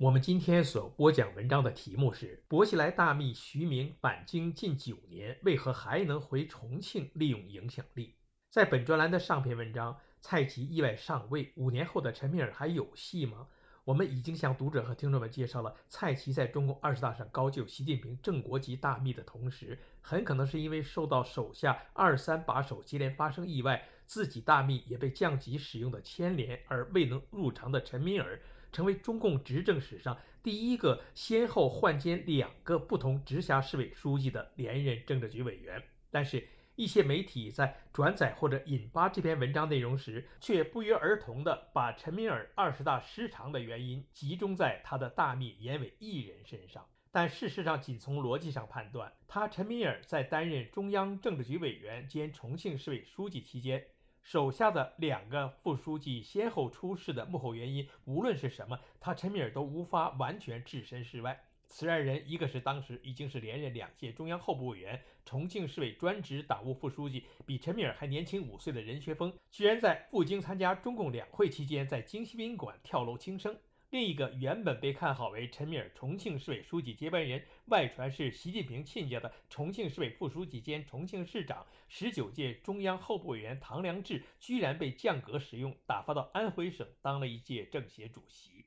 [0.00, 8.14] 我们今天所播讲文章的题目是：薄熙来大秘徐明返京近九年，为何还能回重庆利用影响力？
[8.48, 13.48] 在本专栏的上篇文章，蔡奇意外上位，五年后的陈敏尔还有戏吗？
[13.84, 28.40] 我们已经向读者和听众们介绍了，蔡奇在中共二十大上高就习近平正国级大秘的同时，很可能是因为受到手下二三把手接连发生意外，自己大秘也被降级使用的牵连，而未能入常的陈敏尔。
[28.72, 46.86] 成为中共执政史上第一个先后换兼两个不同直辖市委书记的连任政治局委员，但是，一些媒体在转载或者引发这篇文章内容时，却不约而同地把陈敏尔二十大失常的原因集中在他的大秘严伟一人身上。
[47.12, 53.84] 但事实上，仅从逻辑上判断，他陈敏尔在担任中央政治局委员兼重庆市委书记期间。
[54.22, 61.42] 手下的两个副书记先后出事的幕后原因，无论是什么，他陈敏尔都无法完全置身事外。
[61.66, 73.56] 此二人，一个是当时已经是连任两届中央候补委员、重庆市委专职党务副书记，比陈敏尔还年轻五岁的任学锋，居然在赴京参加中共两会期间，在京西宾馆跳楼轻生。
[73.90, 88.64] 另一个原本被看好为陈敏尔重庆市委书记接班人，外传是习近平亲家的重庆市委副书记兼重庆市长、十九届中央候补委员唐良智，居然被降格使用，打发到安徽省当了一届政协主席。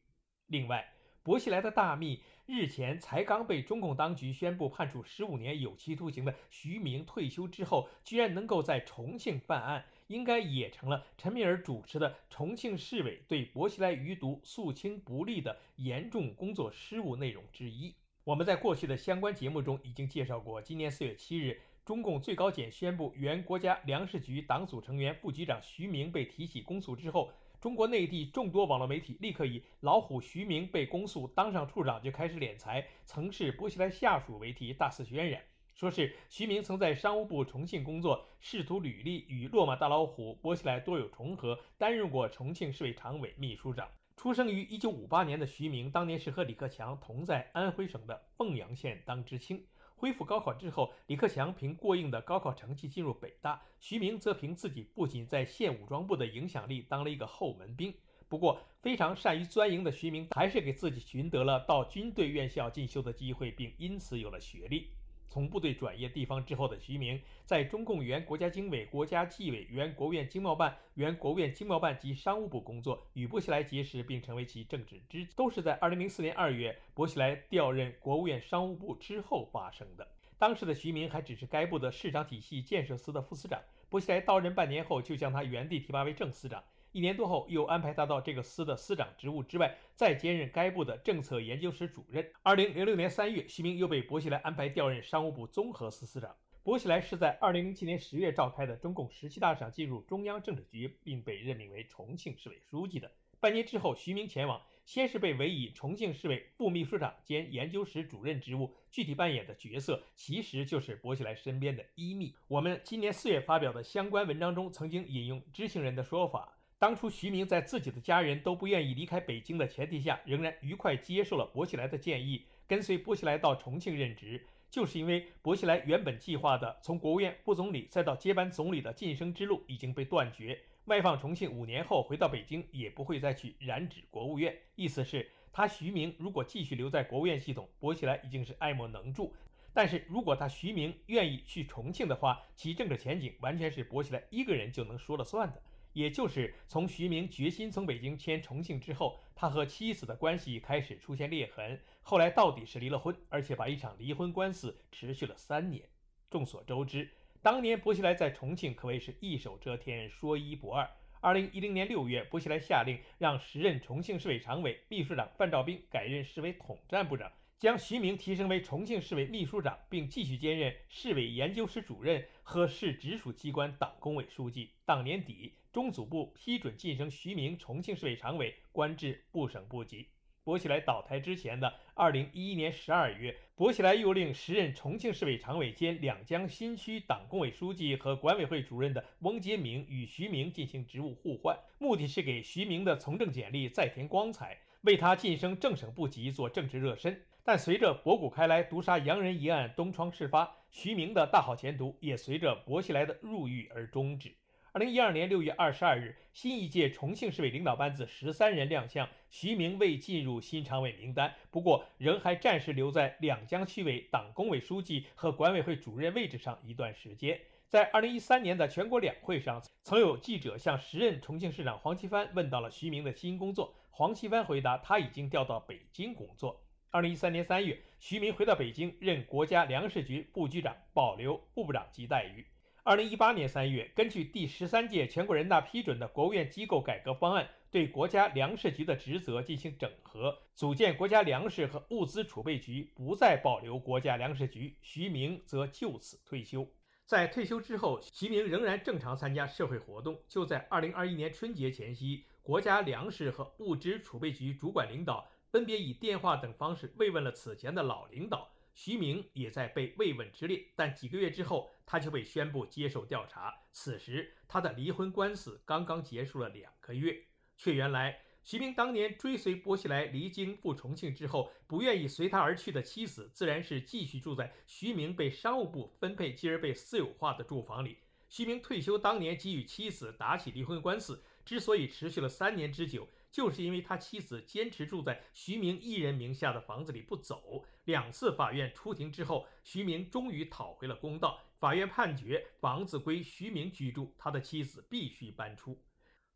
[0.48, 0.94] 另外，
[1.24, 9.86] 薄熙来的大秘日前才刚被中共当局宣布判处十五年有期徒刑的徐明退休之后，居然能够在重庆办案。
[10.08, 17.94] 应该也成了陈敏尔主持的重庆市委对薄熙来余毒肃清不力的严重工作失误内容之一。
[18.24, 35.42] 我们在过去的相关节目中已经介绍过，今年四月七日，中共最高检宣布原国家粮食局党组成员、副局长徐明被提起公诉之后，中国内地众多网络媒体立刻以“老虎徐明被公诉，当上处长就开始敛财，曾是薄熙来下属”为题大肆渲染。
[35.76, 43.88] 说是徐明曾在商务部重庆工作，仕途履历与落马大老虎薄熙来多有重合，担任过重庆市委常委、秘书长。
[44.16, 49.66] 出生于1958年的徐明，当年是和李克强同在安徽省的凤阳县当知青。
[49.96, 57.92] 恢复高考之后，李克强凭过硬的高考成绩进入北大，徐明则凭自己不仅在县武装部的影响力当了一个后门兵。
[58.30, 64.90] 不过，非常善于钻营的徐明，还是给自己寻得了到军队院校进修的机会，并因此有了学历。
[65.30, 80.08] 从部队转业地方之后的徐明，在中共原国家经委、国家纪委、原国务院经贸办、原国务院经贸办及商务部工作，与薄熙来结识，并成为其政治知己，都是在2004年2月薄熙来调任国务院商务部之后发生的。
[80.38, 86.64] 当时的徐明还只是该部的市场体系建设司的副司长，薄熙来到任半年后，就将他原地提拔为正司长。
[86.94, 92.32] 一年多后，又安排他到这个司的司长职务之外，再兼任该部的政策研究室主任。
[92.44, 96.36] 二零零六年三月，徐明又被薄熙来安排调任商务部综合司司长。
[96.62, 103.10] 薄熙来是在二零零七年十月召开的中共十七大上进入中央政治局，并被任命为重庆市委书记的。
[103.40, 112.36] 半年之后，徐明前往，先是被委以重庆市委副秘书长兼研究室主任职务，具体扮演的角色其实就是薄熙来身边的一秘。
[112.48, 116.56] 我们今年四月发表的相关文章中，曾经引用知情人的说法。
[116.84, 130.60] 当初徐明在自己的家人都不愿意离开北京的前提下，仍然愉快接受了薄熙来的建议，跟随薄熙来到重庆任职，就是因为薄熙来原本计划的从国务院副总理再到接班总理的晋升之路已经被断绝。
[130.84, 134.54] 外放重庆五年后回到北京，也不会再去染指国务院。
[134.76, 139.32] 意思是，他徐明如果继续留在国务院系统，薄熙来已经是爱莫能助；
[139.74, 145.62] 但是如果他徐明愿意去重庆的话，其政治前景完全是薄熙来一个人就能说了算的。
[145.94, 155.88] 也就是从徐明决心从北京迁重庆之后，他和妻子的关系开始出现裂痕，后来到底是离了婚，而且把一场离婚官司持续了三年。
[156.30, 157.10] 众所周知，
[157.42, 160.90] 当年薄熙来在重庆可谓是一手遮天，说一不二。
[161.22, 167.32] 二零一零年六月，薄熙来下令让时任重庆市委常委、秘书长范兆斌改任市委统战部长。
[167.60, 174.72] 将徐明提升为重庆市委秘书长，并继续兼任市委研究室主任和市直属机关党工委书记。
[174.84, 180.08] 当年底，中组部批准晋升徐明重庆市委常委，官至部省部级。
[180.44, 197.20] 薄熙来倒台之前的二零一一年十二月，薄熙来又令时任重庆市委常委兼两江新区党工委书记和管委会主任的翁杰明与徐明进行职务互换，目的是给徐明的从政简历再添光彩，为他晋升正省部级做政治热身。
[197.44, 204.36] 但随着博古开来毒杀洋人一案东窗事发，徐明的大好前途也随着薄熙来的入狱而终止。
[204.76, 217.40] 二零一二年六月二十二日，新一届重庆市委领导班子十三人亮相，徐明未进入新常委名单，不过仍还暂时留在两江区委党工委书记和管委会主任位置上一段时间。
[217.68, 226.60] 在二零一三年的全国两会上，曾有记者向时任重庆市长黄奇帆问到了徐明的新工作，黄奇帆回答他已经调到北京工作。
[226.90, 232.44] 二零一三年三月，徐明回到北京任国家粮食局副局长，保留部部长级待遇。
[232.86, 244.76] 二零一八年三月，根据第十三届全国人大批准的国务院机构改革方案，对国家粮食局的职责进行整合，组建国家粮食和物资储备局，不再保留国家粮食局。
[244.82, 246.68] 徐明则就此退休。
[247.06, 250.20] 在退休之后，徐明仍然正常参加社会活动。
[250.28, 258.50] 就在二零二一年春节前夕，国家粮食和物资储备局主管领导分别以电话等方式慰问了此前的老领导。
[258.74, 263.54] 徐明也在被慰问之列，但几个月之后，他就被宣布接受调查。
[263.72, 267.26] 此时，他的离婚官司刚刚结束了两个月。
[267.56, 278.00] 却原来，徐明当年追随薄熙来离京赴重庆之后，不愿意随他而去的妻子，自然是继续住在徐明被商务部分配继而被私有化的住房里。
[278.28, 283.08] 徐明退休当年即与妻子打起离婚官司，之所以持续了三年之久。
[283.34, 291.42] 就是因为他妻子坚持住在徐明一人名下的房子里不走，两次法院出庭之后，徐明终于讨回了公道。
[291.58, 295.82] 法院判决房子归徐明居住，他的妻子必须搬出。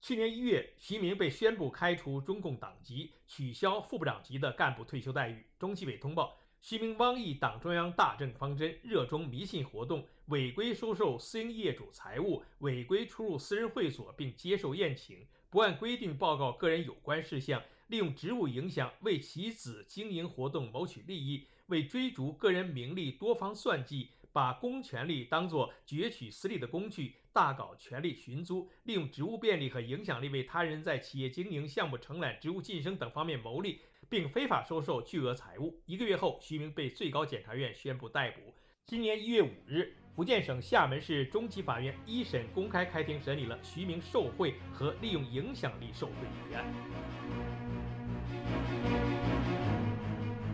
[0.01, 5.45] 去年一月，徐明被宣布开除中共党籍，取消副部长级的干部退休待遇。
[5.59, 15.27] 中纪委通报，徐明妄议党中央大政方针，热衷迷信活动，违规收受私营业主财物，违规出入私人会所并接受宴请。
[15.49, 33.79] 不按规定报告个人有关事项，利用职务影响为其子经营活动谋取利益，为追逐个人名利多方算计，把公权力当作攫取私利的工具，大搞权力寻租，利用职务便利和影响力为他人在企业经营、项目承揽、职务晋升等方面牟利，
[34.09, 35.79] 并非法收受巨额财物。
[35.85, 38.53] 一个月后，徐明被最高检察院宣布逮捕。
[38.85, 39.95] 今年一月五日。
[40.17, 46.13] 福建省厦门市中级法院一审公开开庭审理了徐明受贿和利用影响力受贿
[46.49, 46.65] 一案。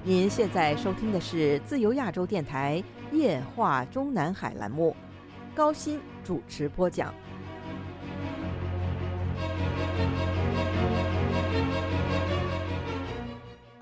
[0.03, 2.83] 您现在收听的是自由亚洲电台
[3.13, 4.93] 夜话中南海栏目，
[5.55, 7.15] 高鑫主持播讲。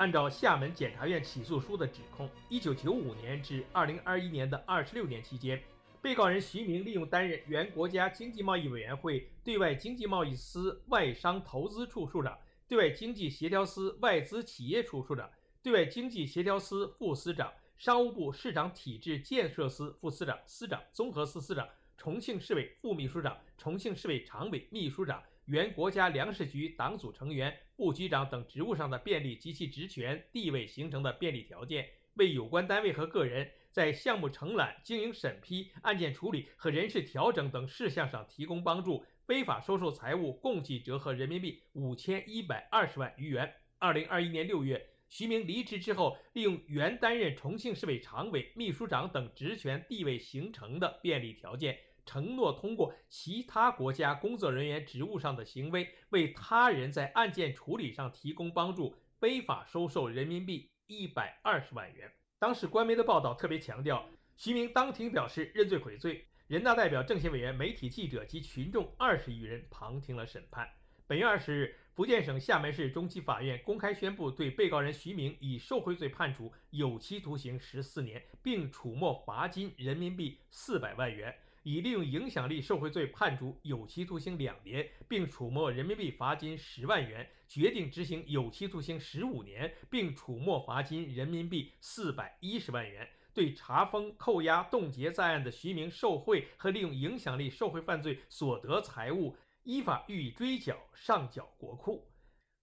[0.02, 5.62] 按照厦门检察院起诉书的指控，一九九五年至二零二一年的二十六年期间。
[6.02, 12.36] 被告人徐明利用担任原国家经济贸易委员会对外经济贸易司外商投资处处长、
[12.68, 15.30] 对外经济协调司外资企业处处长、
[15.62, 33.52] 对外经济协调司副司长、商务部市场体制建设司副司长、司长、综合司司长、重庆市委副秘书长、重庆市委常委秘书长、原国家粮食局党组成员、副局长等职务上的便利及其职权地位形成的便利条件，为有关单位和个人。
[33.72, 43.54] 在项目承揽、经营审批、案件处理和人事调整等事项上提供帮助，非法收受财物共计折合人民币五千一百二十万余元。
[43.80, 62.12] 二零二一年六月，徐明离职之后，利用原担任重庆市委常委、秘书长等职权地位形成的便利条件，承诺通过其他国家工作人员职务上的行为，为他人在案件处理上提供帮助，非法收受人民币一百二十万元。
[62.40, 66.26] 当时官媒的报道特别强调，徐明当庭表示认罪悔罪。
[66.48, 70.68] 人大代表、政协委员、媒体记者及群众二十余人旁听了审判。
[71.08, 81.34] 本月二十日，福建省厦门市中级法院公开宣布，对被告人徐明以受贿罪判处有期徒刑十四年，并处没罚金人民币四百万元。
[81.64, 93.08] 以利用影响力受贿罪判处有期徒刑两年，并处没人民币罚金十万元；决定执行有期徒刑十五年，并处没罚金人民币四百一十万元。
[93.34, 102.12] 对查封、扣押、冻结在案的徐明受贿和利用影响力受贿犯罪所得财物，依法予以追缴，上缴国库。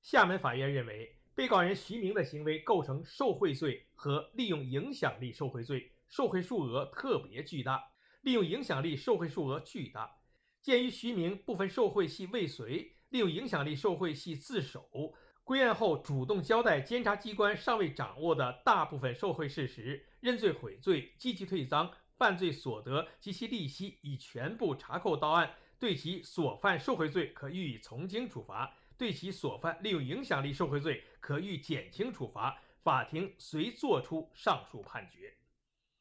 [0.03, 7.83] 厦门法院认为，被告人徐明的行为构成受贿罪和利用影响力受贿罪，受贿数额特别巨大。
[8.21, 10.19] 利用影响力受贿数额巨大，
[10.61, 32.61] 鉴于徐明部分受贿系未遂，利用影响力受贿系自首，归案后主动交代监察机关尚未掌握的大部分受贿事实，认罪悔罪，积极退赃，犯罪所得及其利息已全部查扣到案，对其所犯受贿罪可予以从轻处罚，对其所犯利用影响力受贿罪可予减轻处罚。
[32.81, 35.35] 法庭遂作出上述判决。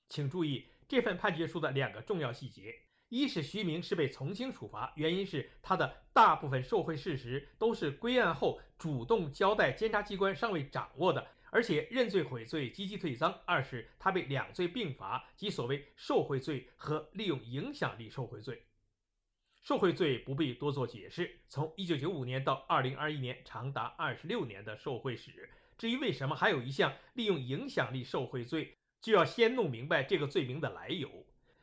[0.07, 2.73] 请注意这份判决书的两个重要细节。
[3.09, 13.33] 一是徐明是被从轻处罚，原因是他的大部分受贿事实都是归案后主动交代监察机关尚未掌握的，而且认罪悔罪，积极退赃。
[13.45, 18.63] 二是他被两罪并罚，即所谓受贿罪和利用影响力受贿罪。
[19.61, 25.49] 受贿罪不必多做解释，从1995年到2021年，长达26年的受贿史。
[25.77, 28.77] 至于为什么还有一项利用影响力受贿罪，
[29.07, 31.09] 就要先弄明白这个罪名的来由。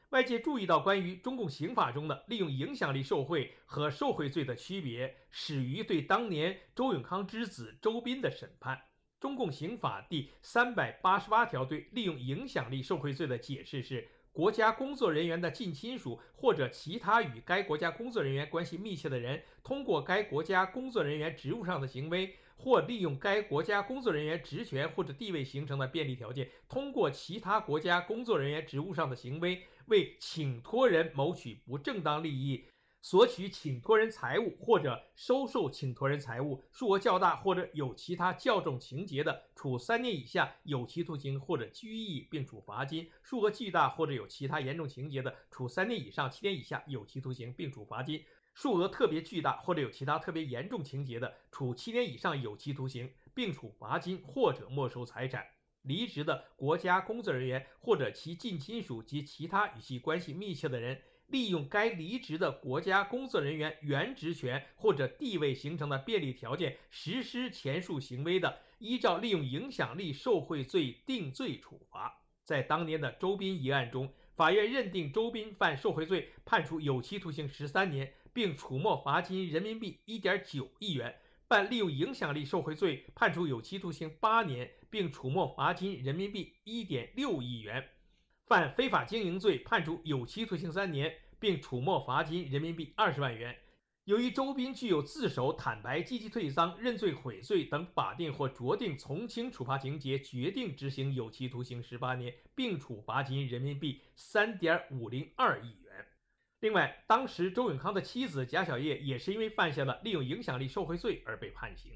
[0.09, 8.81] 外界注意到，关于中共刑法中的利用影响力受贿和受贿罪的区别，始于对当年周永康之子周斌的审判。
[9.21, 22.37] 中共刑法第三百八十八条对利用影响力受贿罪的解释是：国家工作人员的近亲属或者其他与该国家工作人员关系密切的人，通过该国家工作人员职务上的行为。
[22.57, 32.65] 或利用该国家工作人员职权或者地位形成的便利条件，通过其他国家工作人员职务上的行为，为请托人谋取不正当利益，
[33.05, 48.25] 索取请托人财物或者收受请托人财物，数额较大或者有其他较重情节的，处三年以下有期徒刑或者拘役，并处罚金；数额巨大或者有其他严重情节的，处三年以上七年以下有期徒刑，并处罚金。
[48.55, 55.45] 数额特别巨大或者有其他特别严重情节的，处七年以上有期徒刑，并处罚金或者没收财产。
[55.83, 61.03] 离职的国家工作人员或者其近亲属及其他与其关系密切的人，
[61.35, 72.23] 利用该离职的国家工作人员原职权或者地位形成的便利条件实施前述行为的，依照利用影响力受贿罪定罪处罚。
[72.45, 78.15] 在当年的周斌一案中，法院认定周斌犯受贿罪，判处有期徒刑十三年。
[78.35, 81.15] 并处没罚金人民币一点九亿元，
[81.47, 87.81] 犯利用影响力受贿罪，判处有期徒刑八年，并处没罚金人民币一点六亿元；
[88.49, 91.15] 犯非法经营罪，判处有期徒刑三年，
[91.45, 93.55] 并处没罚金人民币二十万元。
[94.05, 106.07] 由于周斌具有自首、坦白、积极退赃、认罪悔罪等法定或酌定从轻处罚情节，决定执行有期徒刑十八年，并处罚金人民币三点五零二亿元。
[106.61, 111.93] 另外，当时周永康的妻子贾小叶也是因为犯下了利用影响力受贿罪而被判刑。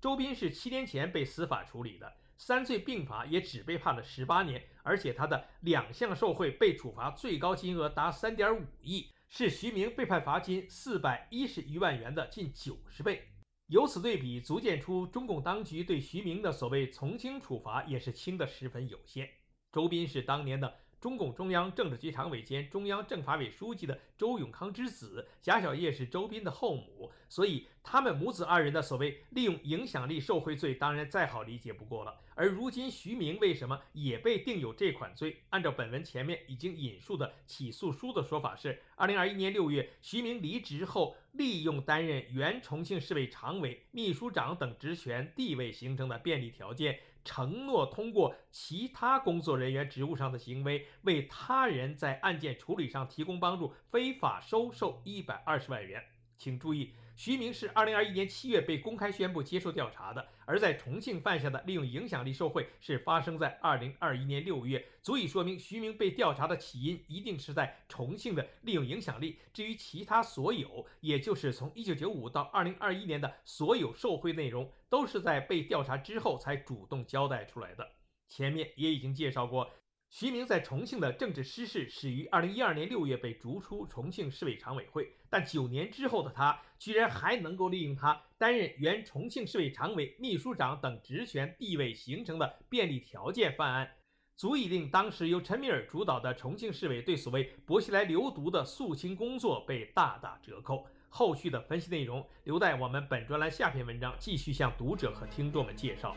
[0.00, 13.28] 周斌是七年前被司法处理的，三罪并罚也只被判了十八年，而且他的两项受贿被处罚最高金额达三点五亿，是徐明被判罚金四百一十余万元的近九十倍。
[13.66, 19.28] 由此对比，足见出中共当局对徐明的所谓从轻处罚也是轻的十分有限。
[19.70, 20.78] 周斌是当年的。
[21.00, 32.20] 中共中央政治局常委兼中央政法委书记的周永康之子贾小叶是周斌的后母，所以他们母子二人的所谓利用影响力受贿罪，当然再好理解不过了。
[32.34, 35.42] 而如今徐明为什么也被定有这款罪？
[35.50, 47.00] 按照本文前面已经引述的起诉书的说法是：二零二一年六月，徐明离职后，利用担任原重庆市委常委、秘书长等职权地位形成的便利条件。
[47.32, 56.02] 承诺通过其他工作人员职务上的行为，为他人在案件处理上提供帮助，非法收受一百二十万元。
[56.36, 56.92] 请注意。
[57.22, 69.36] 徐明是二零二一年七月被公开宣布接受调查的，而在重庆犯下的利用影响力受贿是发生在二零二一年六月，足以说明徐明被调查的起因一定是在重庆的利用影响力。
[69.52, 77.86] 至于其他所有，也就是从一九九五到二零二一年的所有受贿内容，都是在被调查之后才主动交代出来的。
[78.30, 79.70] 前面也已经介绍过。
[80.08, 93.90] 徐明在重庆的政治失势始于二零一二年六月被逐出重庆市委常委会，但九年之后的他居然还能够利用他担任原重庆市委常委、秘书长等职权地位形成的便利条件犯案，
[94.34, 100.86] 足以令当时由陈敏尔主导的重庆市委对所谓薄熙来流毒的肃清工作被大打折扣。
[101.10, 106.16] 后续的分析内容留待我们本专栏下篇文章继续向读者和听众们介绍。